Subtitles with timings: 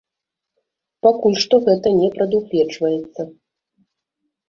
[1.09, 3.31] Пакуль што гэта не прадугледжваецца.